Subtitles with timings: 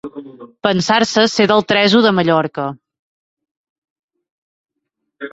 [0.67, 2.65] Pensar-se ser del tres-u de Mallorca.